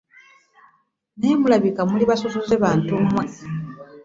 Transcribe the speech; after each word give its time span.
Naye 1.17 1.35
mulabika 1.41 1.81
muli 1.89 2.03
basosoze 2.09 2.53
bantu 2.63 2.93
mmwe. 3.03 3.25